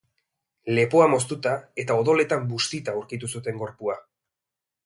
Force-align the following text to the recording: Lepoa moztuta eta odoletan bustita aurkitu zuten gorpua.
Lepoa 0.77 1.09
moztuta 1.11 1.53
eta 1.85 1.99
odoletan 2.05 2.49
bustita 2.55 2.97
aurkitu 3.01 3.33
zuten 3.35 3.63
gorpua. 3.65 4.01